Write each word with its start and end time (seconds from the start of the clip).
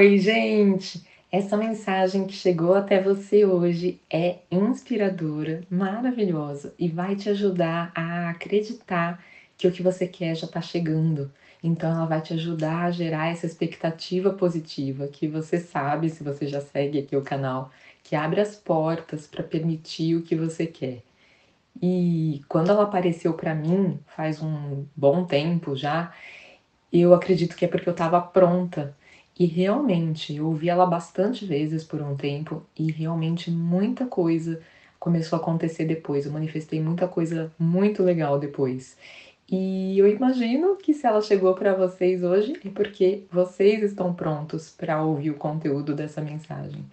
Oi, 0.00 0.16
gente! 0.16 1.06
Essa 1.30 1.58
mensagem 1.58 2.26
que 2.26 2.32
chegou 2.32 2.72
até 2.74 3.02
você 3.02 3.44
hoje 3.44 4.00
é 4.10 4.38
inspiradora, 4.50 5.60
maravilhosa 5.68 6.74
e 6.78 6.88
vai 6.88 7.14
te 7.14 7.28
ajudar 7.28 7.92
a 7.94 8.30
acreditar 8.30 9.22
que 9.58 9.68
o 9.68 9.70
que 9.70 9.82
você 9.82 10.08
quer 10.08 10.34
já 10.34 10.46
está 10.46 10.62
chegando. 10.62 11.30
Então, 11.62 11.90
ela 11.92 12.06
vai 12.06 12.22
te 12.22 12.32
ajudar 12.32 12.84
a 12.84 12.90
gerar 12.90 13.28
essa 13.28 13.44
expectativa 13.44 14.32
positiva 14.32 15.06
que 15.06 15.28
você 15.28 15.58
sabe, 15.58 16.08
se 16.08 16.24
você 16.24 16.46
já 16.46 16.62
segue 16.62 17.00
aqui 17.00 17.14
o 17.14 17.22
canal, 17.22 17.70
que 18.02 18.16
abre 18.16 18.40
as 18.40 18.56
portas 18.56 19.26
para 19.26 19.44
permitir 19.44 20.16
o 20.16 20.22
que 20.22 20.34
você 20.34 20.66
quer. 20.66 21.02
E 21.82 22.42
quando 22.48 22.70
ela 22.70 22.84
apareceu 22.84 23.34
para 23.34 23.54
mim, 23.54 24.00
faz 24.06 24.42
um 24.42 24.86
bom 24.96 25.26
tempo 25.26 25.76
já, 25.76 26.12
eu 26.92 27.14
acredito 27.14 27.56
que 27.56 27.64
é 27.64 27.68
porque 27.68 27.88
eu 27.88 27.92
estava 27.92 28.20
pronta. 28.20 28.96
E 29.40 29.46
realmente, 29.46 30.36
eu 30.36 30.48
ouvi 30.48 30.68
ela 30.68 30.84
bastante 30.84 31.46
vezes 31.46 31.82
por 31.82 32.02
um 32.02 32.14
tempo 32.14 32.62
e 32.78 32.92
realmente 32.92 33.50
muita 33.50 34.06
coisa 34.06 34.60
começou 34.98 35.38
a 35.38 35.40
acontecer 35.40 35.86
depois. 35.86 36.26
Eu 36.26 36.32
manifestei 36.32 36.78
muita 36.78 37.08
coisa 37.08 37.50
muito 37.58 38.02
legal 38.02 38.38
depois. 38.38 38.98
E 39.50 39.98
eu 39.98 40.06
imagino 40.06 40.76
que 40.76 40.92
se 40.92 41.06
ela 41.06 41.22
chegou 41.22 41.54
para 41.54 41.74
vocês 41.74 42.22
hoje 42.22 42.52
é 42.62 42.68
porque 42.68 43.24
vocês 43.32 43.82
estão 43.82 44.12
prontos 44.12 44.68
para 44.68 45.02
ouvir 45.02 45.30
o 45.30 45.36
conteúdo 45.36 45.94
dessa 45.94 46.20
mensagem. 46.20 46.84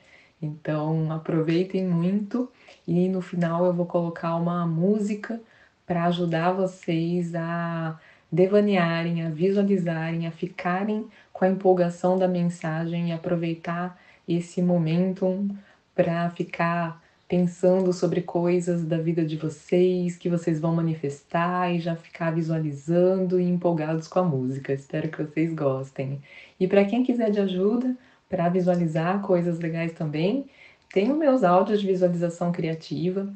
Então, 0.41 1.11
aproveitem 1.11 1.85
muito 1.85 2.49
e 2.87 3.09
no 3.09 3.21
final 3.21 3.65
eu 3.65 3.73
vou 3.73 3.85
colocar 3.85 4.37
uma 4.37 4.65
música 4.65 5.41
para 5.85 6.05
ajudar 6.05 6.53
vocês 6.53 7.35
a 7.35 7.99
devanearem, 8.31 9.23
a 9.23 9.29
visualizarem, 9.29 10.27
a 10.27 10.31
ficarem 10.31 11.07
com 11.31 11.45
a 11.45 11.49
empolgação 11.49 12.17
da 12.17 12.27
mensagem 12.27 13.09
e 13.09 13.11
aproveitar 13.11 13.99
esse 14.27 14.61
momento 14.61 15.47
para 15.95 16.29
ficar 16.31 17.01
pensando 17.27 17.91
sobre 17.91 18.21
coisas 18.21 18.83
da 18.85 18.97
vida 18.97 19.25
de 19.25 19.35
vocês 19.35 20.15
que 20.15 20.29
vocês 20.29 20.59
vão 20.59 20.73
manifestar 20.73 21.73
e 21.73 21.79
já 21.79 21.95
ficar 21.95 22.31
visualizando 22.31 23.39
e 23.39 23.43
empolgados 23.43 24.07
com 24.07 24.19
a 24.19 24.23
música. 24.23 24.73
Espero 24.73 25.09
que 25.09 25.23
vocês 25.23 25.53
gostem. 25.53 26.21
E 26.59 26.67
para 26.67 26.85
quem 26.85 27.03
quiser 27.03 27.29
de 27.29 27.39
ajuda 27.39 27.95
para 28.29 28.49
visualizar 28.49 29.21
coisas 29.21 29.59
legais 29.59 29.91
também, 29.91 30.49
os 30.95 31.17
meus 31.17 31.43
áudios 31.43 31.81
de 31.81 31.87
visualização 31.87 32.51
criativa. 32.51 33.31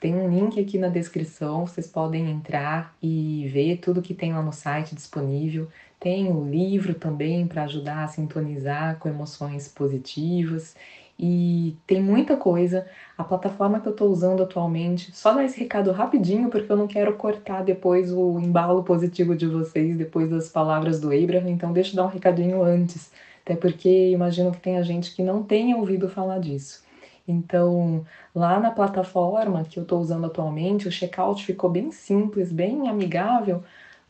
Tem 0.00 0.14
um 0.14 0.30
link 0.30 0.58
aqui 0.58 0.78
na 0.78 0.88
descrição, 0.88 1.66
vocês 1.66 1.86
podem 1.86 2.30
entrar 2.30 2.96
e 3.02 3.46
ver 3.52 3.76
tudo 3.76 4.00
que 4.00 4.14
tem 4.14 4.32
lá 4.32 4.42
no 4.42 4.50
site 4.52 4.94
disponível. 4.94 5.68
Tem 6.00 6.32
o 6.32 6.42
livro 6.42 6.94
também 6.94 7.46
para 7.46 7.64
ajudar 7.64 8.04
a 8.04 8.08
sintonizar 8.08 8.98
com 8.98 9.10
emoções 9.10 9.68
positivas. 9.68 10.74
E 11.18 11.76
tem 11.86 12.02
muita 12.02 12.34
coisa. 12.34 12.86
A 13.18 13.22
plataforma 13.22 13.78
que 13.78 13.88
eu 13.88 13.92
estou 13.92 14.08
usando 14.10 14.42
atualmente, 14.42 15.14
só 15.14 15.34
dar 15.34 15.44
esse 15.44 15.60
recado 15.60 15.92
rapidinho, 15.92 16.48
porque 16.48 16.72
eu 16.72 16.76
não 16.78 16.86
quero 16.86 17.14
cortar 17.18 17.62
depois 17.62 18.10
o 18.10 18.40
embalo 18.40 18.82
positivo 18.82 19.36
de 19.36 19.46
vocês, 19.46 19.98
depois 19.98 20.30
das 20.30 20.48
palavras 20.48 20.98
do 20.98 21.08
Abraham, 21.12 21.50
então 21.50 21.74
deixa 21.74 21.92
eu 21.92 21.96
dar 21.96 22.06
um 22.06 22.10
recadinho 22.10 22.62
antes. 22.62 23.12
Até 23.44 23.54
porque 23.54 24.10
imagino 24.10 24.50
que 24.50 24.60
tenha 24.60 24.82
gente 24.82 25.14
que 25.14 25.22
não 25.22 25.42
tenha 25.42 25.76
ouvido 25.76 26.08
falar 26.08 26.38
disso. 26.38 26.82
Então, 27.30 28.04
lá 28.34 28.58
na 28.60 28.70
plataforma 28.70 29.64
que 29.64 29.78
eu 29.78 29.82
estou 29.84 30.00
usando 30.00 30.26
atualmente, 30.26 30.88
o 30.88 30.92
checkout 30.92 31.44
ficou 31.44 31.70
bem 31.70 31.90
simples, 31.92 32.52
bem 32.52 32.88
amigável, 32.88 33.62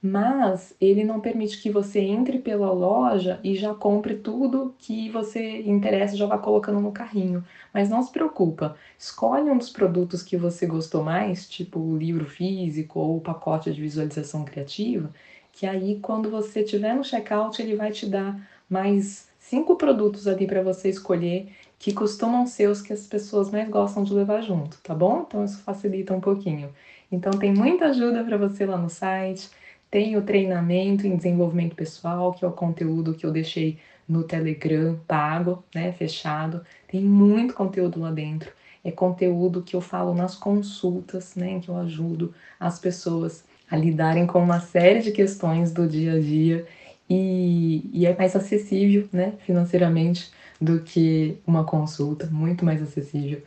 mas 0.03 0.75
ele 0.81 1.05
não 1.05 1.21
permite 1.21 1.61
que 1.61 1.71
você 1.71 2.01
entre 2.01 2.39
pela 2.39 2.73
loja 2.73 3.39
e 3.45 3.55
já 3.55 3.75
compre 3.75 4.15
tudo 4.15 4.75
que 4.79 5.11
você 5.11 5.61
interessa, 5.63 6.17
já 6.17 6.27
vá 6.27 6.39
colocando 6.39 6.81
no 6.81 6.93
carrinho. 6.93 7.45
Mas 7.73 7.91
não 7.91 8.03
se 8.03 8.11
preocupa, 8.11 8.77
escolhe 8.99 9.51
um 9.51 9.59
dos 9.59 9.69
produtos 9.71 10.23
que 10.23 10.37
você 10.37 10.67
gostou 10.67 11.03
mais, 11.05 11.49
tipo 11.49 11.79
o 11.79 11.97
livro 11.99 12.25
físico 12.25 12.99
ou 12.99 13.19
o 13.19 13.21
pacote 13.21 13.73
de 13.73 13.81
visualização 13.81 14.45
criativa, 14.45 15.13
que 15.53 15.67
aí 15.67 15.99
quando 16.01 16.31
você 16.31 16.63
tiver 16.65 16.95
no 16.95 17.05
checkout 17.05 17.61
ele 17.61 17.77
vai 17.77 17.91
te 17.93 18.07
dar 18.07 18.41
mais 18.69 19.29
cinco 19.39 19.77
produtos 19.77 20.27
ali 20.27 20.47
para 20.47 20.63
você 20.63 20.89
escolher 20.89 21.53
que 21.81 21.95
costumam 21.95 22.47
ser 22.47 22.69
os 22.69 22.83
que 22.83 22.93
as 22.93 23.07
pessoas 23.07 23.51
mais 23.51 23.67
gostam 23.71 24.05
de 24.05 24.13
levar 24.13 24.43
junto, 24.43 24.79
tá 24.83 24.95
bom? 24.95 25.25
Então 25.27 25.43
isso 25.43 25.63
facilita 25.63 26.15
um 26.15 26.21
pouquinho. 26.21 26.69
Então 27.11 27.33
tem 27.33 27.55
muita 27.55 27.87
ajuda 27.87 28.23
para 28.23 28.37
você 28.37 28.67
lá 28.67 28.77
no 28.77 28.91
site, 28.91 29.49
tem 29.91 30.15
o 30.15 30.23
treinamento 30.23 31.07
em 31.07 31.17
desenvolvimento 31.17 31.75
pessoal, 31.75 32.35
que 32.35 32.45
é 32.45 32.49
o 32.49 32.53
conteúdo 32.53 33.15
que 33.15 33.25
eu 33.25 33.33
deixei 33.33 33.79
no 34.07 34.23
Telegram 34.23 35.01
pago, 35.09 35.65
né, 35.75 35.91
fechado. 35.93 36.61
Tem 36.87 37.01
muito 37.01 37.55
conteúdo 37.55 37.99
lá 37.99 38.11
dentro. 38.11 38.53
É 38.85 38.91
conteúdo 38.91 39.63
que 39.63 39.75
eu 39.75 39.81
falo 39.81 40.15
nas 40.15 40.37
consultas, 40.37 41.35
né, 41.35 41.53
em 41.53 41.61
que 41.61 41.71
eu 41.71 41.77
ajudo 41.79 42.35
as 42.59 42.79
pessoas 42.79 43.43
a 43.71 43.77
lidarem 43.77 44.27
com 44.27 44.39
uma 44.43 44.61
série 44.61 45.01
de 45.01 45.13
questões 45.13 45.73
do 45.73 45.89
dia 45.89 46.13
a 46.13 46.21
dia 46.21 46.67
e, 47.09 47.89
e 47.91 48.05
é 48.05 48.15
mais 48.15 48.37
acessível, 48.37 49.09
né, 49.11 49.33
financeiramente 49.47 50.31
do 50.61 50.81
que 50.81 51.39
uma 51.47 51.65
consulta, 51.65 52.27
muito 52.27 52.65
mais 52.65 52.83
acessível. 52.83 53.43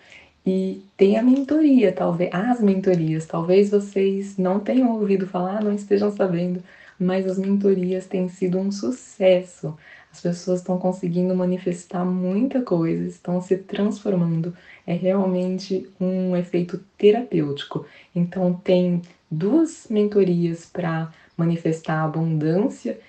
E 0.46 0.84
tem 0.97 1.18
a 1.18 1.24
mentoria, 1.24 1.91
talvez, 1.94 2.29
as 2.34 2.59
mentorias, 2.59 3.25
talvez 3.25 3.69
vocês 3.69 4.38
não 4.38 4.59
tenham 4.59 4.91
ouvido 4.91 5.25
falar, 5.25 5.63
não 5.63 5.74
estejam 5.74 6.12
sabendo, 6.12 6.62
mas 7.00 7.25
as 7.25 7.38
mentorias 7.38 8.07
têm 8.07 8.28
sido 8.28 8.57
um 8.57 8.72
sucesso. 8.72 9.78
As 10.12 10.19
pessoas 10.22 10.59
estão 10.59 10.78
conseguindo 10.78 11.34
manifestar 11.34 12.03
muita 12.06 12.62
coisa, 12.62 13.07
estão 13.07 13.41
se 13.41 13.57
transformando. 13.57 14.53
É 14.85 14.94
realmente 14.94 15.90
um 16.00 16.35
efeito 16.35 16.80
terapêutico. 16.97 17.85
Então 18.13 18.53
tem 18.53 19.01
duas 19.31 19.88
mentorias 19.90 20.66
para 20.66 21.12
manifestar 21.38 22.01
a 22.01 22.03
abundância 22.03 23.00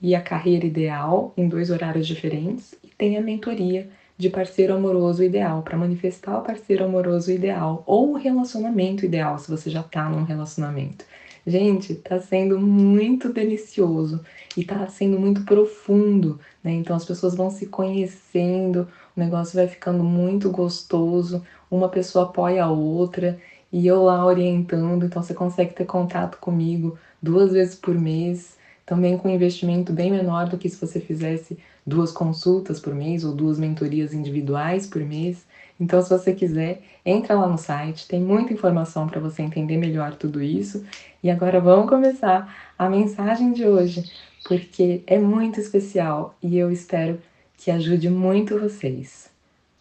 e 0.00 0.14
a 0.14 0.22
carreira 0.22 0.64
ideal 0.64 1.34
em 1.36 1.48
dois 1.48 1.70
horários 1.70 2.06
diferentes 2.06 2.74
tem 3.04 3.18
a 3.18 3.20
mentoria 3.20 3.86
de 4.16 4.30
parceiro 4.30 4.72
amoroso 4.72 5.22
ideal 5.22 5.60
para 5.60 5.76
manifestar 5.76 6.38
o 6.38 6.42
parceiro 6.42 6.86
amoroso 6.86 7.30
ideal 7.30 7.82
ou 7.86 8.12
o 8.12 8.16
relacionamento 8.16 9.04
ideal 9.04 9.38
se 9.38 9.50
você 9.50 9.68
já 9.68 9.80
está 9.80 10.08
num 10.08 10.24
relacionamento. 10.24 11.04
Gente, 11.46 11.96
tá 11.96 12.18
sendo 12.18 12.58
muito 12.58 13.30
delicioso 13.30 14.24
e 14.56 14.64
tá 14.64 14.86
sendo 14.86 15.20
muito 15.20 15.44
profundo, 15.44 16.40
né? 16.62 16.72
Então 16.72 16.96
as 16.96 17.04
pessoas 17.04 17.34
vão 17.34 17.50
se 17.50 17.66
conhecendo, 17.66 18.88
o 19.14 19.20
negócio 19.20 19.54
vai 19.54 19.68
ficando 19.68 20.02
muito 20.02 20.50
gostoso, 20.50 21.44
uma 21.70 21.90
pessoa 21.90 22.24
apoia 22.24 22.64
a 22.64 22.70
outra 22.70 23.38
e 23.70 23.86
eu 23.86 24.04
lá 24.04 24.24
orientando, 24.24 25.04
então 25.04 25.22
você 25.22 25.34
consegue 25.34 25.74
ter 25.74 25.84
contato 25.84 26.38
comigo 26.38 26.98
duas 27.20 27.52
vezes 27.52 27.74
por 27.74 27.94
mês 27.94 28.56
também 28.86 29.16
com 29.16 29.28
um 29.28 29.34
investimento 29.34 29.92
bem 29.92 30.10
menor 30.10 30.48
do 30.48 30.58
que 30.58 30.68
se 30.68 30.80
você 30.80 31.00
fizesse 31.00 31.58
duas 31.86 32.10
consultas 32.10 32.80
por 32.80 32.94
mês 32.94 33.24
ou 33.24 33.34
duas 33.34 33.58
mentorias 33.58 34.14
individuais 34.14 34.86
por 34.86 35.02
mês. 35.02 35.46
Então, 35.78 36.00
se 36.00 36.08
você 36.08 36.32
quiser, 36.32 36.82
entra 37.04 37.34
lá 37.34 37.48
no 37.48 37.58
site, 37.58 38.08
tem 38.08 38.20
muita 38.20 38.52
informação 38.52 39.06
para 39.06 39.20
você 39.20 39.42
entender 39.42 39.76
melhor 39.76 40.14
tudo 40.14 40.42
isso. 40.42 40.84
E 41.22 41.30
agora 41.30 41.60
vamos 41.60 41.88
começar 41.88 42.72
a 42.78 42.88
mensagem 42.88 43.52
de 43.52 43.66
hoje, 43.66 44.10
porque 44.46 45.02
é 45.06 45.18
muito 45.18 45.60
especial 45.60 46.36
e 46.42 46.56
eu 46.56 46.70
espero 46.70 47.20
que 47.56 47.70
ajude 47.70 48.08
muito 48.08 48.58
vocês. 48.58 49.30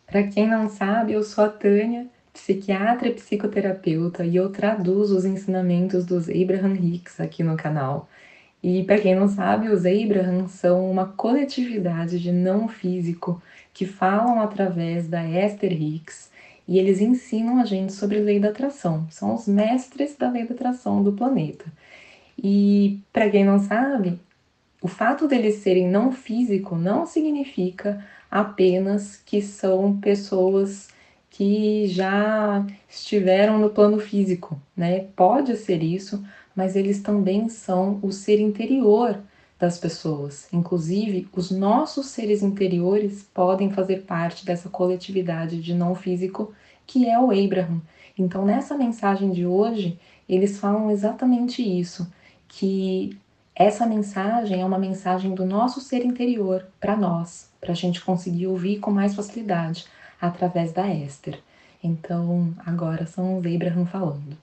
Para 0.06 0.24
quem 0.24 0.48
não 0.48 0.70
sabe, 0.70 1.14
eu 1.14 1.24
sou 1.24 1.44
a 1.44 1.50
Tânia, 1.50 2.08
psiquiatra 2.34 3.08
e 3.08 3.14
psicoterapeuta, 3.14 4.26
e 4.26 4.36
eu 4.36 4.50
traduzo 4.50 5.16
os 5.18 5.26
ensinamentos 5.26 6.06
dos 6.06 6.30
Abraham 6.30 6.74
Hicks 6.74 7.20
aqui 7.20 7.44
no 7.44 7.56
canal. 7.56 8.08
E 8.64 8.82
para 8.84 8.98
quem 8.98 9.14
não 9.14 9.28
sabe, 9.28 9.68
os 9.68 9.86
Abraham 9.86 10.48
são 10.48 10.90
uma 10.90 11.06
coletividade 11.06 12.18
de 12.18 12.32
não 12.32 12.70
físico 12.70 13.42
que 13.74 13.86
falam 13.86 14.40
através 14.40 15.08
da 15.08 15.22
Esther 15.28 15.74
Hicks 15.74 16.32
e 16.66 16.80
eles 16.80 17.02
ensinam 17.02 17.60
a 17.60 17.66
gente 17.66 17.92
sobre 17.92 18.20
lei 18.20 18.40
da 18.40 18.50
atração. 18.50 19.06
São 19.10 19.36
os 19.36 19.48
mestres 19.48 20.16
da 20.16 20.30
lei 20.30 20.46
da 20.46 20.54
atração 20.54 21.04
do 21.04 21.12
planeta. 21.12 21.66
E 22.42 23.02
para 23.12 23.30
quem 23.30 23.44
não 23.44 23.60
sabe, 23.60 24.18
o 24.82 24.88
fato 24.88 25.28
deles 25.28 25.56
serem 25.56 25.90
não 25.90 26.12
físico 26.12 26.76
não 26.76 27.06
significa 27.06 28.04
apenas 28.32 29.18
que 29.26 29.42
são 29.42 29.98
pessoas 30.00 30.90
que 31.30 31.88
já 31.88 32.66
estiveram 32.90 33.58
no 33.58 33.70
plano 33.70 34.00
físico, 34.00 34.60
né? 34.78 35.08
Pode 35.16 35.56
ser 35.58 35.82
isso, 35.82 36.24
mas 36.56 36.76
eles 36.76 37.02
também 37.02 37.50
são 37.50 38.00
o 38.02 38.12
ser 38.12 38.40
interior 38.40 39.20
das 39.60 39.78
pessoas. 39.78 40.48
Inclusive, 40.52 41.28
os 41.34 41.50
nossos 41.50 42.08
seres 42.08 42.44
interiores 42.44 43.24
podem 43.34 43.72
fazer 43.72 44.04
parte 44.04 44.46
dessa 44.46 44.70
coletividade 44.70 45.62
de 45.62 45.74
não 45.74 45.96
físico 45.96 46.54
que 46.86 47.08
é 47.08 47.18
o 47.20 47.32
Abraham. 47.32 47.82
Então, 48.18 48.46
nessa 48.46 48.78
mensagem 48.78 49.32
de 49.32 49.46
hoje, 49.46 49.98
eles 50.28 50.60
falam 50.60 50.92
exatamente 50.92 51.62
isso, 51.62 52.12
que 52.48 53.18
essa 53.56 53.86
mensagem 53.86 54.62
é 54.62 54.66
uma 54.66 54.78
mensagem 54.78 55.34
do 55.34 55.46
nosso 55.46 55.80
ser 55.80 56.04
interior 56.06 56.68
para 56.80 56.98
nós, 56.98 57.50
para 57.62 57.72
a 57.72 57.76
gente 57.76 58.02
conseguir 58.02 58.48
ouvir 58.48 58.80
com 58.80 58.92
mais 58.92 59.16
facilidade 59.16 59.86
através 60.20 60.72
da 60.72 60.88
Esther. 60.94 61.40
Então, 61.84 62.54
agora 62.66 63.06
são 63.06 63.38
os 63.38 63.46
Abraham 63.46 63.86
falando. 63.86 64.43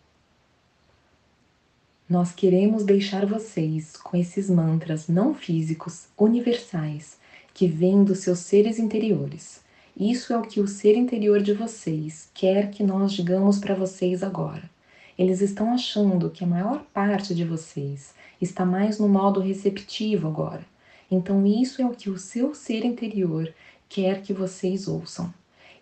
Nós 2.10 2.32
queremos 2.32 2.82
deixar 2.82 3.24
vocês 3.24 3.96
com 3.96 4.16
esses 4.16 4.50
mantras 4.50 5.06
não 5.06 5.32
físicos, 5.32 6.08
universais, 6.18 7.16
que 7.54 7.68
vêm 7.68 8.02
dos 8.02 8.18
seus 8.18 8.40
seres 8.40 8.80
interiores. 8.80 9.60
Isso 9.96 10.32
é 10.32 10.36
o 10.36 10.42
que 10.42 10.58
o 10.58 10.66
ser 10.66 10.96
interior 10.96 11.40
de 11.40 11.52
vocês 11.52 12.28
quer 12.34 12.72
que 12.72 12.82
nós 12.82 13.12
digamos 13.12 13.60
para 13.60 13.76
vocês 13.76 14.24
agora. 14.24 14.68
Eles 15.16 15.40
estão 15.40 15.72
achando 15.72 16.30
que 16.30 16.42
a 16.42 16.48
maior 16.48 16.84
parte 16.92 17.32
de 17.32 17.44
vocês 17.44 18.12
está 18.40 18.66
mais 18.66 18.98
no 18.98 19.08
modo 19.08 19.38
receptivo 19.38 20.26
agora. 20.26 20.66
Então, 21.08 21.46
isso 21.46 21.80
é 21.80 21.86
o 21.86 21.94
que 21.94 22.10
o 22.10 22.18
seu 22.18 22.56
ser 22.56 22.84
interior 22.84 23.54
quer 23.88 24.20
que 24.20 24.32
vocês 24.32 24.88
ouçam. 24.88 25.32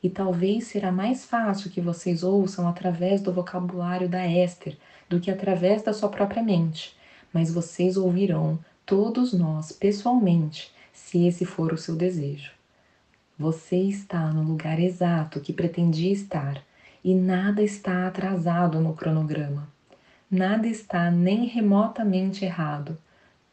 E 0.03 0.09
talvez 0.09 0.65
será 0.65 0.93
mais 0.93 1.25
fácil 1.25 1.71
que 1.71 1.81
vocês 1.81 2.23
ouçam 2.23 2.69
através 2.69 3.21
do 3.21 3.33
vocabulário 3.33 4.09
da 4.09 4.27
Esther 4.27 4.77
do 5.09 5.19
que 5.19 5.31
através 5.31 5.83
da 5.83 5.93
sua 5.93 6.09
própria 6.09 6.43
mente, 6.43 6.97
mas 7.33 7.53
vocês 7.53 7.97
ouvirão 7.97 8.59
todos 8.85 9.33
nós 9.33 9.73
pessoalmente, 9.73 10.73
se 10.93 11.27
esse 11.27 11.45
for 11.45 11.73
o 11.73 11.79
seu 11.79 11.97
desejo. 11.97 12.53
Você 13.39 13.77
está 13.77 14.33
no 14.33 14.43
lugar 14.43 14.81
exato 14.81 15.41
que 15.41 15.53
pretendia 15.53 16.13
estar 16.13 16.63
e 17.05 17.15
nada 17.15 17.63
está 17.63 18.07
atrasado 18.07 18.81
no 18.81 18.95
cronograma. 18.95 19.69
Nada 20.31 20.67
está 20.67 21.11
nem 21.11 21.47
remotamente 21.47 22.45
errado. 22.45 22.99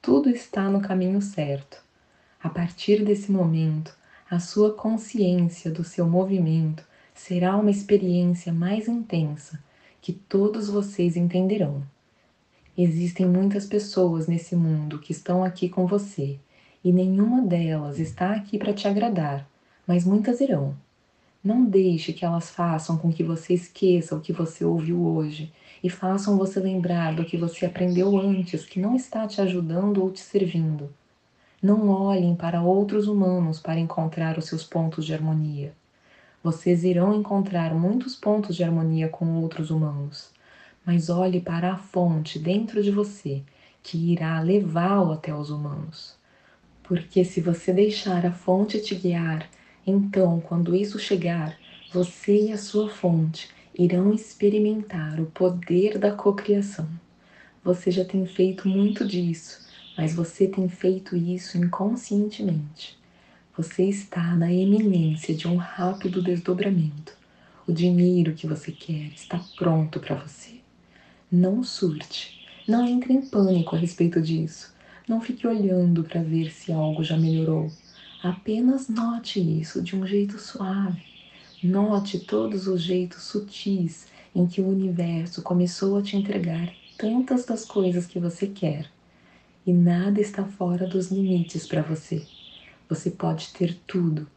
Tudo 0.02 0.30
está 0.30 0.70
no 0.70 0.82
caminho 0.82 1.22
certo. 1.22 1.82
A 2.42 2.50
partir 2.50 3.04
desse 3.06 3.32
momento, 3.32 3.96
a 4.30 4.40
sua 4.40 4.74
consciência 4.74 5.70
do 5.70 5.84
seu 5.84 6.08
movimento 6.08 6.84
será 7.14 7.56
uma 7.56 7.70
experiência 7.70 8.52
mais 8.52 8.88
intensa 8.88 9.64
que 10.02 10.12
todos 10.12 10.68
vocês 10.68 11.16
entenderão. 11.16 11.84
Existem 12.76 13.28
muitas 13.28 13.68
pessoas 13.68 14.26
nesse 14.26 14.56
mundo 14.56 14.98
que 14.98 15.12
estão 15.12 15.44
aqui 15.44 15.70
com 15.70 15.86
você 15.86 16.40
e 16.84 16.92
nenhuma 16.92 17.44
delas 17.44 18.00
está 18.00 18.32
aqui 18.32 18.58
para 18.58 18.74
te 18.74 18.88
agradar, 18.88 19.48
mas 19.86 20.04
muitas 20.04 20.42
irão. 20.42 20.76
Não 21.44 21.64
deixe 21.64 22.12
que 22.12 22.26
elas 22.26 22.50
façam 22.50 22.98
com 22.98 23.14
que 23.14 23.24
você 23.24 23.54
esqueça 23.54 24.16
o 24.16 24.22
que 24.22 24.34
você 24.34 24.66
ouviu 24.66 25.06
hoje 25.06 25.54
e 25.84 25.90
façam 25.90 26.36
você 26.36 26.60
lembrar 26.60 27.16
do 27.16 27.24
que 27.24 27.38
você 27.38 27.68
aprendeu 27.68 28.18
antes 28.18 28.66
que 28.66 28.80
não 28.80 28.96
está 28.96 29.28
te 29.28 29.40
ajudando 29.40 30.02
ou 30.02 30.10
te 30.10 30.22
servindo. 30.22 30.90
Não 31.62 31.90
olhem 31.90 32.36
para 32.36 32.62
outros 32.62 33.08
humanos 33.08 33.60
para 33.60 33.80
encontrar 33.80 34.38
os 34.38 34.46
seus 34.46 34.64
pontos 34.64 35.06
de 35.06 35.14
harmonia. 35.14 35.74
Vocês 36.44 36.84
irão 36.84 37.14
encontrar 37.14 37.74
muitos 37.74 38.16
pontos 38.16 38.56
de 38.56 38.64
harmonia 38.64 39.10
com 39.10 39.42
outros 39.42 39.72
humanos, 39.72 40.32
mas 40.86 41.10
olhe 41.10 41.42
para 41.42 41.74
a 41.74 41.78
fonte 41.78 42.38
dentro 42.38 42.84
de 42.84 42.92
você 42.92 43.42
que 43.82 44.12
irá 44.14 44.40
levá-lo 44.42 45.14
até 45.14 45.34
os 45.34 45.50
humanos. 45.50 46.16
Porque 46.84 47.24
se 47.24 47.42
você 47.42 47.74
deixar 47.74 48.26
a 48.26 48.32
fonte 48.32 48.80
te 48.80 48.94
guiar, 48.94 49.50
então, 49.88 50.40
quando 50.40 50.76
isso 50.76 51.00
chegar, 51.00 51.58
você 51.92 52.48
e 52.48 52.52
a 52.52 52.58
sua 52.58 52.90
fonte 52.90 53.50
irão 53.78 54.14
experimentar 54.14 55.20
o 55.20 55.26
poder 55.28 55.98
da 55.98 56.12
cocriação. 56.12 56.88
Você 57.64 57.90
já 57.90 58.06
tem 58.06 58.26
feito 58.26 58.68
muito 58.68 59.08
disso, 59.08 59.65
mas 59.98 60.14
você 60.14 60.48
tem 60.48 60.68
feito 60.68 61.16
isso 61.16 61.58
inconscientemente. 61.58 62.98
Você 63.58 63.84
está 63.84 64.36
na 64.36 64.52
eminência 64.52 65.34
de 65.34 65.48
um 65.48 65.56
rápido 65.56 66.22
desdobramento. 66.22 67.14
O 67.66 67.72
dinheiro 67.72 68.34
que 68.34 68.46
você 68.46 68.72
quer 68.72 69.14
está 69.16 69.40
pronto 69.56 70.00
para 70.00 70.16
você. 70.16 70.60
Não 71.32 71.64
surte, 71.64 72.46
não 72.68 72.86
entre 72.86 73.14
em 73.14 73.22
pânico 73.22 73.76
a 73.76 73.80
respeito 73.80 74.22
disso. 74.22 74.76
Não 75.08 75.22
fique 75.22 75.48
olhando 75.48 76.04
para 76.04 76.22
ver 76.22 76.52
se 76.52 76.72
algo 76.72 77.04
já 77.04 77.16
melhorou. 77.16 77.72
Apenas 78.22 78.90
note 78.90 79.40
isso 79.40 79.82
de 79.82 79.96
um 79.96 80.06
jeito 80.06 80.38
suave. 80.38 81.04
Note 81.64 82.20
todos 82.20 82.68
os 82.68 82.82
jeitos 82.82 83.24
sutis 83.24 84.08
em 84.36 84.46
que 84.46 84.62
o 84.62 84.68
universo 84.68 85.42
começou 85.42 85.98
a 85.98 86.02
te 86.02 86.18
entregar 86.18 86.74
tantas 86.98 87.46
das 87.46 87.64
coisas 87.64 88.06
que 88.06 88.20
você 88.20 88.48
quer. 88.48 88.95
E 89.66 89.74
nada 89.74 90.22
está 90.22 90.46
fora 90.46 90.86
dos 90.86 91.10
limites 91.10 91.66
para 91.66 91.82
você. 91.82 92.22
Você 92.88 93.10
pode 93.10 93.52
ter 93.52 93.76
tudo. 93.88 94.28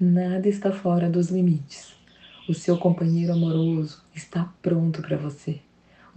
Nada 0.00 0.48
está 0.48 0.72
fora 0.72 1.10
dos 1.10 1.28
limites. 1.28 1.92
O 2.48 2.54
seu 2.54 2.78
companheiro 2.78 3.34
amoroso 3.34 4.02
está 4.14 4.50
pronto 4.62 5.02
para 5.02 5.18
você. 5.18 5.60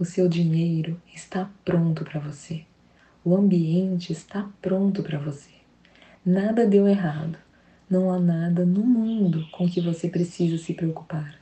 O 0.00 0.04
seu 0.04 0.28
dinheiro 0.28 0.98
está 1.14 1.50
pronto 1.62 2.04
para 2.04 2.18
você. 2.18 2.62
O 3.22 3.36
ambiente 3.36 4.12
está 4.12 4.48
pronto 4.62 5.02
para 5.02 5.18
você. 5.18 5.50
Nada 6.24 6.66
deu 6.66 6.88
errado. 6.88 7.36
Não 7.88 8.10
há 8.10 8.18
nada 8.18 8.64
no 8.64 8.82
mundo 8.82 9.46
com 9.52 9.68
que 9.68 9.82
você 9.82 10.08
precisa 10.08 10.56
se 10.56 10.72
preocupar. 10.72 11.38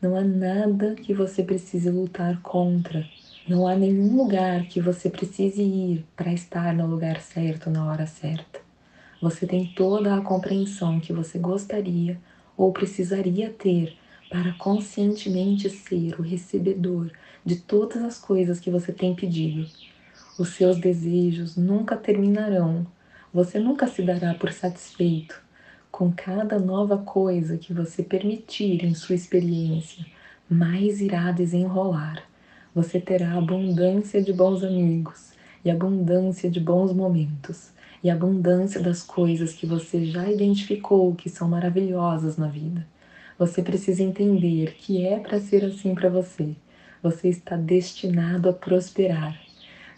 Não 0.00 0.14
há 0.14 0.22
nada 0.22 0.94
que 0.94 1.14
você 1.14 1.42
precise 1.42 1.90
lutar 1.90 2.38
contra. 2.42 3.08
Não 3.48 3.66
há 3.66 3.74
nenhum 3.74 4.16
lugar 4.16 4.66
que 4.66 4.80
você 4.80 5.08
precise 5.10 5.62
ir 5.62 6.06
para 6.16 6.32
estar 6.32 6.74
no 6.74 6.86
lugar 6.86 7.20
certo 7.20 7.70
na 7.70 7.86
hora 7.86 8.06
certa. 8.06 8.60
Você 9.20 9.46
tem 9.46 9.66
toda 9.74 10.14
a 10.14 10.20
compreensão 10.20 11.00
que 11.00 11.12
você 11.12 11.38
gostaria 11.38 12.18
ou 12.56 12.72
precisaria 12.72 13.50
ter 13.50 13.96
para 14.30 14.52
conscientemente 14.52 15.68
ser 15.68 16.18
o 16.18 16.22
recebedor 16.22 17.10
de 17.44 17.56
todas 17.56 18.02
as 18.02 18.18
coisas 18.18 18.60
que 18.60 18.70
você 18.70 18.92
tem 18.92 19.14
pedido. 19.14 19.66
Os 20.38 20.50
seus 20.50 20.78
desejos 20.78 21.56
nunca 21.56 21.96
terminarão 21.96 22.86
você 23.32 23.60
nunca 23.60 23.86
se 23.86 24.02
dará 24.02 24.34
por 24.34 24.52
satisfeito 24.52 25.40
com 25.88 26.12
cada 26.12 26.58
nova 26.58 26.98
coisa 26.98 27.56
que 27.56 27.72
você 27.72 28.02
permitir 28.02 28.84
em 28.84 28.92
sua 28.92 29.14
experiência, 29.14 30.04
mais 30.48 31.00
irá 31.00 31.30
desenrolar. 31.30 32.24
Você 32.74 33.00
terá 33.00 33.34
abundância 33.34 34.22
de 34.22 34.32
bons 34.32 34.62
amigos 34.62 35.32
e 35.64 35.70
abundância 35.70 36.48
de 36.48 36.60
bons 36.60 36.92
momentos 36.92 37.72
e 38.02 38.08
abundância 38.08 38.80
das 38.80 39.02
coisas 39.02 39.52
que 39.52 39.66
você 39.66 40.04
já 40.04 40.30
identificou 40.30 41.14
que 41.14 41.28
são 41.28 41.48
maravilhosas 41.48 42.36
na 42.36 42.46
vida. 42.46 42.86
Você 43.36 43.60
precisa 43.60 44.02
entender 44.02 44.74
que 44.74 45.04
é 45.04 45.18
para 45.18 45.40
ser 45.40 45.64
assim 45.64 45.94
para 45.94 46.08
você. 46.08 46.54
Você 47.02 47.28
está 47.28 47.56
destinado 47.56 48.48
a 48.48 48.52
prosperar. 48.52 49.36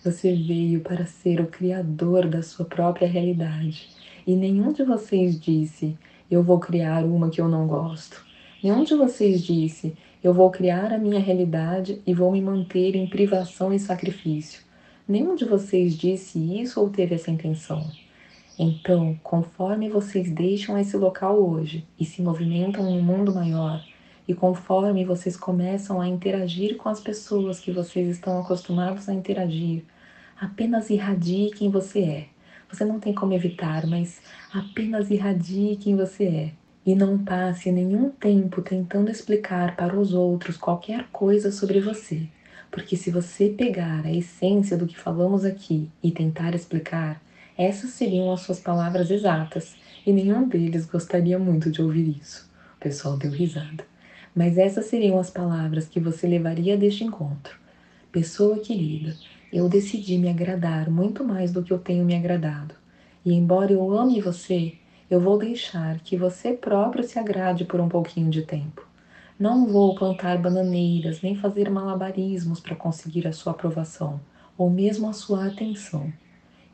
Você 0.02 0.34
veio 0.34 0.80
para 0.80 1.04
ser 1.04 1.40
o 1.40 1.48
criador 1.48 2.26
da 2.26 2.42
sua 2.42 2.64
própria 2.64 3.06
realidade. 3.06 3.90
E 4.26 4.34
nenhum 4.34 4.72
de 4.72 4.82
vocês 4.82 5.38
disse: 5.38 5.98
Eu 6.30 6.42
vou 6.42 6.58
criar 6.58 7.04
uma 7.04 7.28
que 7.28 7.40
eu 7.40 7.48
não 7.48 7.66
gosto. 7.66 8.24
Nenhum 8.62 8.84
de 8.84 8.94
vocês 8.94 9.42
disse: 9.42 9.96
Eu 10.22 10.32
vou 10.32 10.48
criar 10.48 10.92
a 10.92 10.98
minha 10.98 11.18
realidade 11.18 12.00
e 12.06 12.14
vou 12.14 12.30
me 12.30 12.40
manter 12.40 12.94
em 12.94 13.08
privação 13.08 13.72
e 13.72 13.78
sacrifício. 13.78 14.62
Nenhum 15.08 15.34
de 15.34 15.44
vocês 15.44 15.96
disse 15.96 16.38
isso 16.60 16.80
ou 16.80 16.88
teve 16.88 17.16
essa 17.16 17.30
intenção. 17.30 17.84
Então, 18.56 19.18
conforme 19.20 19.88
vocês 19.88 20.30
deixam 20.30 20.78
esse 20.78 20.96
local 20.96 21.42
hoje 21.42 21.84
e 21.98 22.04
se 22.04 22.22
movimentam 22.22 22.88
em 22.88 23.00
um 23.00 23.02
mundo 23.02 23.34
maior, 23.34 23.84
e 24.28 24.32
conforme 24.32 25.04
vocês 25.04 25.36
começam 25.36 26.00
a 26.00 26.06
interagir 26.06 26.76
com 26.76 26.88
as 26.88 27.00
pessoas 27.00 27.58
que 27.58 27.72
vocês 27.72 28.08
estão 28.08 28.38
acostumados 28.38 29.08
a 29.08 29.12
interagir, 29.12 29.82
apenas 30.40 30.88
irradie 30.88 31.50
quem 31.50 31.68
você 31.68 32.00
é. 32.00 32.26
Você 32.70 32.84
não 32.84 33.00
tem 33.00 33.12
como 33.12 33.32
evitar, 33.32 33.88
mas 33.88 34.22
apenas 34.54 35.10
irradie 35.10 35.76
quem 35.76 35.96
você 35.96 36.24
é. 36.24 36.61
E 36.84 36.94
não 36.94 37.18
passe 37.18 37.70
nenhum 37.70 38.10
tempo 38.10 38.60
tentando 38.60 39.10
explicar 39.10 39.76
para 39.76 39.98
os 39.98 40.12
outros 40.12 40.56
qualquer 40.56 41.06
coisa 41.12 41.52
sobre 41.52 41.80
você. 41.80 42.26
Porque 42.70 42.96
se 42.96 43.10
você 43.10 43.48
pegar 43.48 44.04
a 44.04 44.12
essência 44.12 44.76
do 44.76 44.86
que 44.86 44.98
falamos 44.98 45.44
aqui 45.44 45.88
e 46.02 46.10
tentar 46.10 46.54
explicar, 46.54 47.22
essas 47.56 47.90
seriam 47.90 48.32
as 48.32 48.40
suas 48.40 48.58
palavras 48.58 49.10
exatas, 49.10 49.76
e 50.04 50.12
nenhum 50.12 50.48
deles 50.48 50.86
gostaria 50.86 51.38
muito 51.38 51.70
de 51.70 51.80
ouvir 51.80 52.16
isso. 52.20 52.50
O 52.76 52.80
pessoal 52.80 53.16
deu 53.16 53.30
risada 53.30 53.84
mas 54.34 54.56
essas 54.56 54.86
seriam 54.86 55.18
as 55.18 55.30
palavras 55.30 55.88
que 55.88 56.00
você 56.00 56.26
levaria 56.26 56.76
deste 56.76 57.04
encontro. 57.04 57.58
Pessoa 58.10 58.58
querida, 58.58 59.14
eu 59.52 59.68
decidi 59.68 60.16
me 60.18 60.28
agradar 60.28 60.90
muito 60.90 61.22
mais 61.24 61.52
do 61.52 61.62
que 61.62 61.72
eu 61.72 61.78
tenho 61.78 62.04
me 62.04 62.14
agradado. 62.14 62.74
E 63.24 63.32
embora 63.34 63.72
eu 63.72 63.92
ame 63.92 64.20
você, 64.20 64.74
eu 65.14 65.20
vou 65.20 65.36
deixar 65.38 66.00
que 66.00 66.16
você 66.16 66.54
próprio 66.54 67.04
se 67.04 67.18
agrade 67.18 67.66
por 67.66 67.78
um 67.80 67.88
pouquinho 67.88 68.30
de 68.30 68.42
tempo. 68.42 68.86
Não 69.38 69.66
vou 69.66 69.94
plantar 69.94 70.38
bananeiras 70.38 71.20
nem 71.20 71.36
fazer 71.36 71.68
malabarismos 71.68 72.60
para 72.60 72.74
conseguir 72.74 73.26
a 73.26 73.32
sua 73.32 73.52
aprovação 73.52 74.18
ou 74.56 74.70
mesmo 74.70 75.06
a 75.08 75.12
sua 75.12 75.46
atenção. 75.46 76.10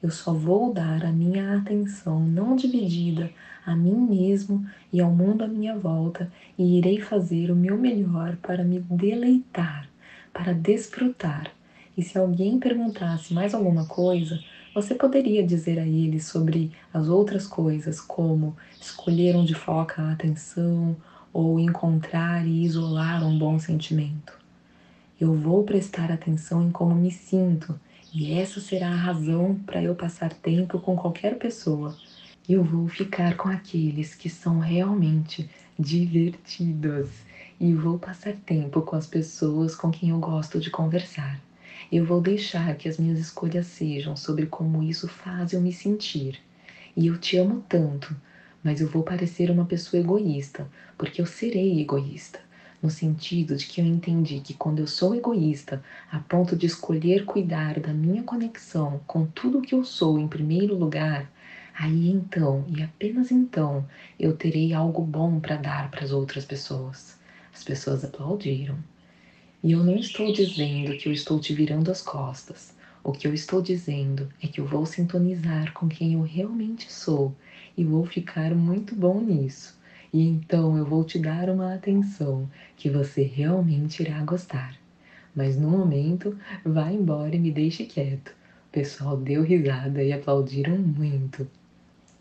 eu 0.00 0.10
só 0.12 0.32
vou 0.32 0.72
dar 0.72 1.04
a 1.04 1.10
minha 1.10 1.56
atenção 1.56 2.20
não 2.20 2.54
dividida 2.54 3.28
a 3.66 3.74
mim 3.74 3.96
mesmo 3.96 4.64
e 4.92 5.00
ao 5.00 5.10
mundo 5.10 5.42
à 5.42 5.48
minha 5.48 5.76
volta 5.76 6.30
e 6.56 6.78
irei 6.78 7.00
fazer 7.00 7.50
o 7.50 7.56
meu 7.56 7.76
melhor 7.76 8.36
para 8.36 8.62
me 8.62 8.78
deleitar, 8.78 9.88
para 10.32 10.54
desfrutar. 10.54 11.50
E 11.96 12.02
se 12.02 12.16
alguém 12.16 12.60
perguntasse 12.60 13.34
mais 13.34 13.52
alguma 13.52 13.86
coisa, 13.86 14.38
você 14.80 14.94
poderia 14.94 15.44
dizer 15.44 15.76
a 15.76 15.86
ele 15.86 16.20
sobre 16.20 16.70
as 16.94 17.08
outras 17.08 17.48
coisas, 17.48 18.00
como 18.00 18.56
escolher 18.80 19.34
onde 19.34 19.52
foca 19.52 20.00
a 20.00 20.12
atenção 20.12 20.96
ou 21.32 21.58
encontrar 21.58 22.46
e 22.46 22.62
isolar 22.62 23.26
um 23.26 23.36
bom 23.36 23.58
sentimento. 23.58 24.32
Eu 25.20 25.34
vou 25.34 25.64
prestar 25.64 26.12
atenção 26.12 26.64
em 26.64 26.70
como 26.70 26.94
me 26.94 27.10
sinto, 27.10 27.78
e 28.14 28.32
essa 28.34 28.60
será 28.60 28.88
a 28.88 28.94
razão 28.94 29.56
para 29.66 29.82
eu 29.82 29.96
passar 29.96 30.32
tempo 30.32 30.78
com 30.78 30.94
qualquer 30.94 31.38
pessoa. 31.38 31.96
Eu 32.48 32.62
vou 32.62 32.86
ficar 32.86 33.36
com 33.36 33.48
aqueles 33.48 34.14
que 34.14 34.30
são 34.30 34.60
realmente 34.60 35.50
divertidos 35.76 37.08
e 37.58 37.74
vou 37.74 37.98
passar 37.98 38.34
tempo 38.46 38.80
com 38.82 38.94
as 38.94 39.08
pessoas 39.08 39.74
com 39.74 39.90
quem 39.90 40.10
eu 40.10 40.20
gosto 40.20 40.60
de 40.60 40.70
conversar. 40.70 41.47
Eu 41.90 42.04
vou 42.04 42.20
deixar 42.20 42.76
que 42.76 42.88
as 42.88 42.98
minhas 42.98 43.18
escolhas 43.18 43.66
sejam 43.66 44.16
sobre 44.16 44.46
como 44.46 44.82
isso 44.82 45.08
faz 45.08 45.52
eu 45.52 45.60
me 45.60 45.72
sentir. 45.72 46.40
E 46.96 47.06
eu 47.06 47.18
te 47.18 47.36
amo 47.36 47.64
tanto, 47.68 48.14
mas 48.62 48.80
eu 48.80 48.88
vou 48.88 49.02
parecer 49.02 49.50
uma 49.50 49.64
pessoa 49.64 50.00
egoísta, 50.00 50.68
porque 50.96 51.20
eu 51.20 51.26
serei 51.26 51.80
egoísta, 51.80 52.40
no 52.82 52.90
sentido 52.90 53.56
de 53.56 53.66
que 53.66 53.80
eu 53.80 53.86
entendi 53.86 54.40
que 54.40 54.54
quando 54.54 54.80
eu 54.80 54.86
sou 54.86 55.14
egoísta, 55.14 55.82
a 56.10 56.18
ponto 56.18 56.56
de 56.56 56.66
escolher 56.66 57.24
cuidar 57.24 57.80
da 57.80 57.92
minha 57.92 58.22
conexão 58.22 59.00
com 59.06 59.24
tudo 59.26 59.62
que 59.62 59.74
eu 59.74 59.84
sou 59.84 60.18
em 60.18 60.28
primeiro 60.28 60.76
lugar, 60.76 61.30
aí 61.72 62.10
então 62.10 62.64
e 62.68 62.82
apenas 62.82 63.30
então 63.30 63.86
eu 64.18 64.36
terei 64.36 64.74
algo 64.74 65.02
bom 65.02 65.40
para 65.40 65.56
dar 65.56 65.90
para 65.90 66.04
as 66.04 66.12
outras 66.12 66.44
pessoas. 66.44 67.16
As 67.54 67.64
pessoas 67.64 68.04
aplaudiram. 68.04 68.76
E 69.60 69.72
eu 69.72 69.82
não 69.82 69.96
estou 69.96 70.32
dizendo 70.32 70.96
que 70.96 71.08
eu 71.08 71.12
estou 71.12 71.40
te 71.40 71.52
virando 71.52 71.90
as 71.90 72.00
costas. 72.00 72.76
O 73.02 73.10
que 73.10 73.26
eu 73.26 73.34
estou 73.34 73.60
dizendo 73.60 74.28
é 74.40 74.46
que 74.46 74.60
eu 74.60 74.64
vou 74.64 74.86
sintonizar 74.86 75.72
com 75.72 75.88
quem 75.88 76.12
eu 76.12 76.22
realmente 76.22 76.92
sou 76.92 77.34
e 77.76 77.82
vou 77.82 78.06
ficar 78.06 78.54
muito 78.54 78.94
bom 78.94 79.20
nisso. 79.20 79.76
E 80.12 80.22
então 80.22 80.76
eu 80.76 80.84
vou 80.84 81.02
te 81.02 81.18
dar 81.18 81.50
uma 81.50 81.74
atenção 81.74 82.48
que 82.76 82.88
você 82.88 83.22
realmente 83.22 84.00
irá 84.00 84.22
gostar. 84.22 84.78
Mas 85.34 85.56
no 85.56 85.68
momento, 85.68 86.38
vá 86.64 86.92
embora 86.92 87.34
e 87.34 87.40
me 87.40 87.50
deixe 87.50 87.84
quieto. 87.84 88.28
O 88.68 88.70
pessoal 88.70 89.16
deu 89.16 89.42
risada 89.42 90.04
e 90.04 90.12
aplaudiram 90.12 90.78
muito. 90.78 91.48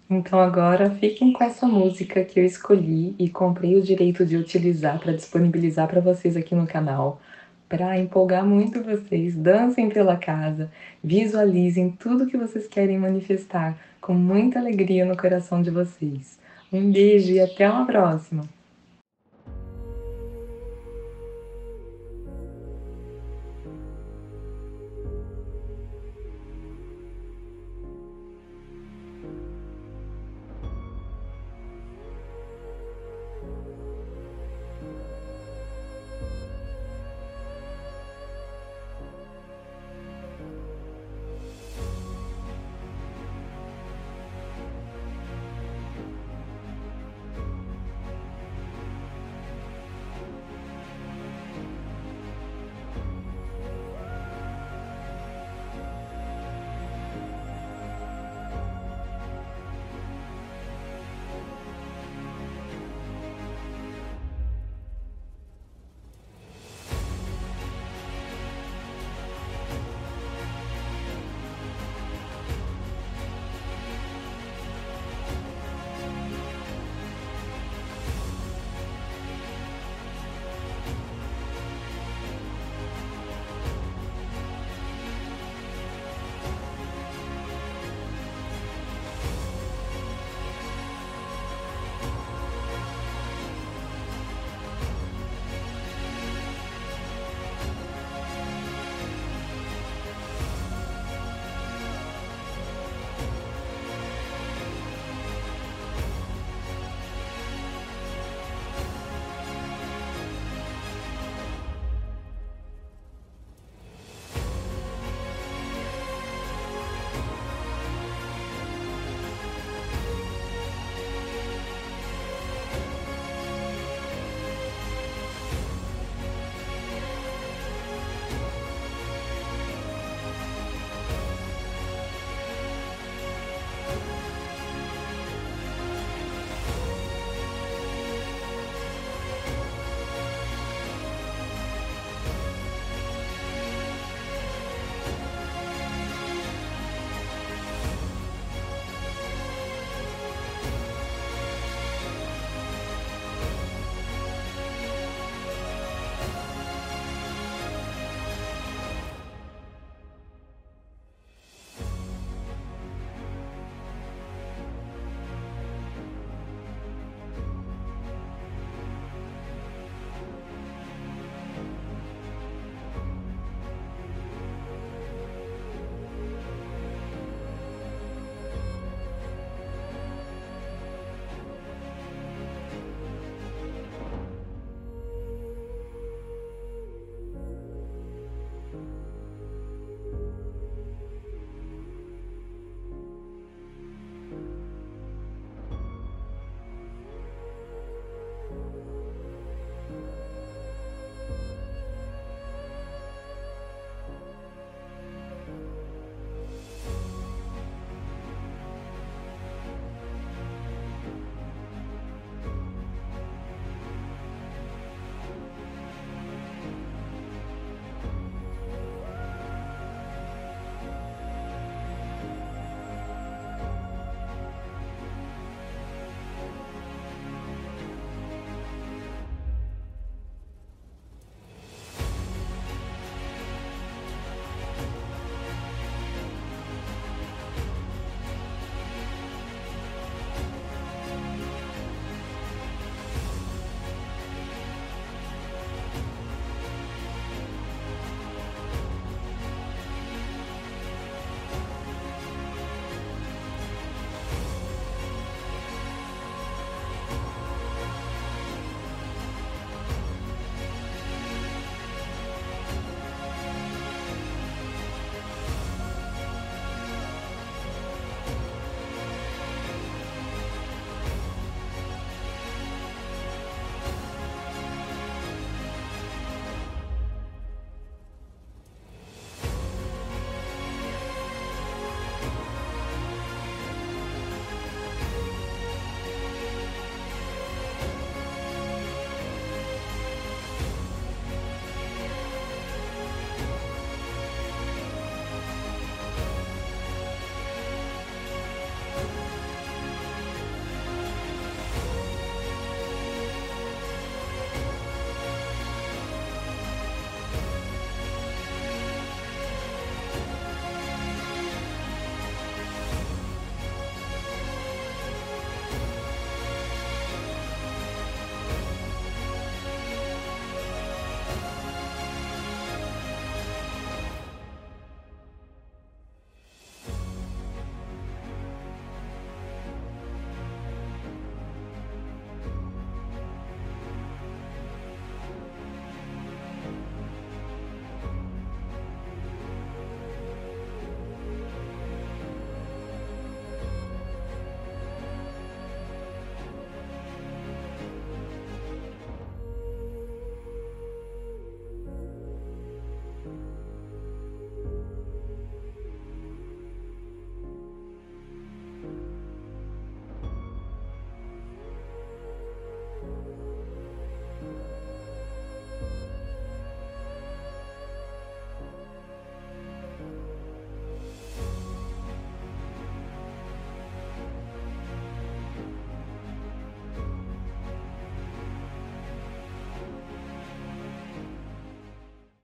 Então 0.10 0.40
agora 0.40 0.90
fiquem 0.90 1.34
com 1.34 1.44
essa 1.44 1.68
música 1.68 2.24
que 2.24 2.40
eu 2.40 2.46
escolhi 2.46 3.14
e 3.20 3.30
comprei 3.30 3.76
o 3.76 3.82
direito 3.82 4.26
de 4.26 4.38
utilizar 4.38 5.00
para 5.00 5.12
disponibilizar 5.12 5.88
para 5.88 6.00
vocês 6.00 6.38
aqui 6.38 6.56
no 6.56 6.66
canal, 6.66 7.22
para 7.68 8.00
empolgar 8.00 8.46
muito 8.46 8.82
vocês. 8.82 9.36
Dancem 9.36 9.90
pela 9.90 10.16
casa, 10.16 10.72
visualizem 11.04 11.92
tudo 11.92 12.28
que 12.28 12.38
vocês 12.38 12.68
querem 12.68 12.98
manifestar 12.98 13.78
com 14.00 14.14
muita 14.14 14.60
alegria 14.60 15.06
no 15.06 15.18
coração 15.18 15.62
de 15.62 15.70
vocês. 15.70 16.40
Um 16.72 16.90
beijo 16.90 17.34
e 17.34 17.42
até 17.42 17.70
uma 17.70 17.86
próxima! 17.86 18.57